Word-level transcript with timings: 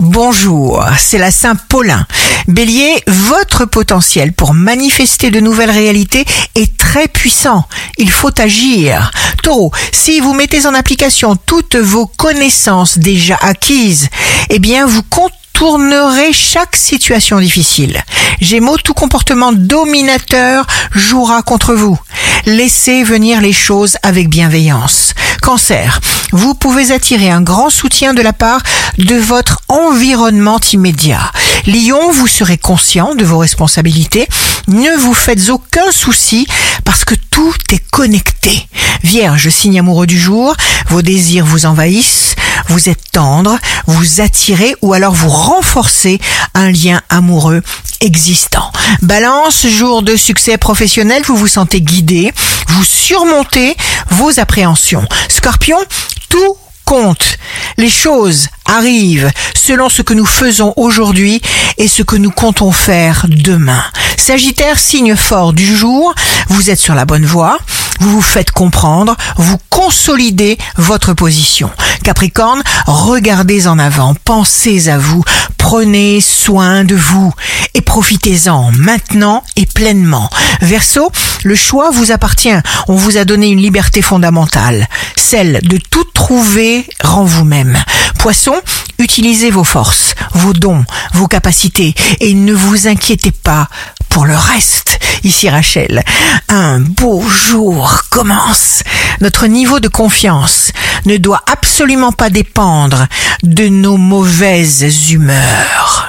Bonjour, 0.00 0.80
c'est 0.96 1.18
la 1.18 1.32
Saint-Paulin. 1.32 2.06
Bélier, 2.46 3.02
votre 3.08 3.64
potentiel 3.64 4.32
pour 4.32 4.54
manifester 4.54 5.32
de 5.32 5.40
nouvelles 5.40 5.72
réalités 5.72 6.24
est 6.54 6.76
très 6.78 7.08
puissant. 7.08 7.64
Il 7.96 8.08
faut 8.08 8.40
agir. 8.40 9.10
Taureau, 9.42 9.72
si 9.90 10.20
vous 10.20 10.34
mettez 10.34 10.66
en 10.66 10.74
application 10.74 11.34
toutes 11.34 11.74
vos 11.74 12.06
connaissances 12.06 12.96
déjà 12.96 13.36
acquises, 13.42 14.08
eh 14.50 14.60
bien 14.60 14.86
vous 14.86 15.02
contournerez 15.02 16.32
chaque 16.32 16.76
situation 16.76 17.40
difficile. 17.40 18.00
Gémeaux, 18.40 18.78
tout 18.78 18.94
comportement 18.94 19.50
dominateur 19.52 20.64
jouera 20.94 21.42
contre 21.42 21.74
vous. 21.74 21.98
Laissez 22.46 23.02
venir 23.02 23.40
les 23.40 23.52
choses 23.52 23.96
avec 24.04 24.28
bienveillance. 24.28 25.14
Cancer, 25.42 26.00
vous 26.32 26.54
pouvez 26.54 26.92
attirer 26.92 27.30
un 27.30 27.40
grand 27.40 27.70
soutien 27.70 28.14
de 28.14 28.22
la 28.22 28.32
part 28.32 28.62
de 28.98 29.14
votre 29.14 29.60
environnement 29.68 30.60
immédiat. 30.72 31.30
Lion, 31.66 32.10
vous 32.10 32.26
serez 32.26 32.58
conscient 32.58 33.14
de 33.14 33.24
vos 33.24 33.38
responsabilités. 33.38 34.28
Ne 34.66 34.96
vous 34.98 35.14
faites 35.14 35.48
aucun 35.48 35.90
souci 35.92 36.46
parce 36.84 37.04
que 37.04 37.14
tout 37.30 37.54
est 37.70 37.82
connecté. 37.90 38.68
Vierge, 39.02 39.48
signe 39.48 39.78
amoureux 39.78 40.06
du 40.06 40.18
jour, 40.18 40.54
vos 40.88 41.02
désirs 41.02 41.46
vous 41.46 41.66
envahissent, 41.66 42.34
vous 42.68 42.88
êtes 42.88 43.10
tendre, 43.12 43.58
vous 43.86 44.20
attirez 44.20 44.74
ou 44.82 44.92
alors 44.92 45.14
vous 45.14 45.28
renforcez 45.28 46.20
un 46.54 46.70
lien 46.70 47.00
amoureux 47.08 47.62
existant. 48.00 48.70
Balance, 49.02 49.66
jour 49.66 50.02
de 50.02 50.16
succès 50.16 50.58
professionnel, 50.58 51.22
vous 51.26 51.36
vous 51.36 51.46
sentez 51.46 51.80
guidé, 51.80 52.32
vous 52.68 52.84
surmontez 52.84 53.76
vos 54.10 54.40
appréhensions. 54.40 55.06
Scorpion, 55.28 55.78
tout 56.28 56.56
compte. 56.84 57.38
Les 57.76 57.90
choses 57.90 58.48
arrivent 58.68 59.30
selon 59.54 59.88
ce 59.88 60.02
que 60.02 60.14
nous 60.14 60.26
faisons 60.26 60.72
aujourd'hui 60.76 61.40
et 61.76 61.88
ce 61.88 62.02
que 62.02 62.16
nous 62.16 62.30
comptons 62.30 62.72
faire 62.72 63.26
demain. 63.28 63.82
Sagittaire, 64.16 64.78
signe 64.78 65.16
fort 65.16 65.52
du 65.52 65.76
jour, 65.76 66.14
vous 66.48 66.70
êtes 66.70 66.78
sur 66.78 66.94
la 66.94 67.04
bonne 67.04 67.26
voie, 67.26 67.58
vous 68.00 68.10
vous 68.10 68.22
faites 68.22 68.50
comprendre, 68.50 69.16
vous 69.36 69.58
consolidez 69.70 70.58
votre 70.76 71.14
position. 71.14 71.70
Capricorne, 72.04 72.62
regardez 72.86 73.66
en 73.66 73.78
avant, 73.78 74.14
pensez 74.24 74.88
à 74.88 74.98
vous, 74.98 75.22
prenez 75.56 76.20
soin 76.20 76.84
de 76.84 76.94
vous 76.94 77.32
et 77.74 77.80
profitez-en 77.80 78.70
maintenant 78.72 79.42
et 79.56 79.66
pleinement. 79.66 80.30
Verseau, 80.60 81.10
le 81.44 81.54
choix 81.54 81.90
vous 81.90 82.10
appartient. 82.10 82.56
On 82.88 82.94
vous 82.94 83.16
a 83.16 83.24
donné 83.24 83.48
une 83.48 83.60
liberté 83.60 84.02
fondamentale, 84.02 84.88
celle 85.16 85.60
de 85.62 85.78
tout 85.90 86.04
trouver 86.14 86.86
en 87.04 87.24
vous-même. 87.24 87.76
Poisson, 88.18 88.60
utilisez 88.98 89.50
vos 89.50 89.64
forces, 89.64 90.14
vos 90.32 90.52
dons, 90.52 90.84
vos 91.14 91.28
capacités 91.28 91.94
et 92.20 92.34
ne 92.34 92.52
vous 92.52 92.88
inquiétez 92.88 93.30
pas 93.30 93.68
pour 94.08 94.26
le 94.26 94.36
reste. 94.36 94.98
Ici 95.22 95.48
Rachel, 95.48 96.02
un 96.48 96.80
beau 96.80 97.22
jour 97.28 98.02
commence. 98.10 98.82
Notre 99.20 99.46
niveau 99.46 99.80
de 99.80 99.88
confiance 99.88 100.72
ne 101.06 101.16
doit 101.16 101.42
absolument 101.50 102.12
pas 102.12 102.30
dépendre 102.30 103.06
de 103.42 103.68
nos 103.68 103.96
mauvaises 103.96 105.12
humeurs. 105.12 106.07